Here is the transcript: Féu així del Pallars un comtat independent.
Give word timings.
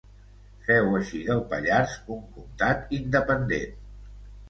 Féu 0.67 0.97
així 1.01 1.21
del 1.27 1.45
Pallars 1.53 1.95
un 2.17 2.25
comtat 2.39 2.93
independent. 3.01 3.81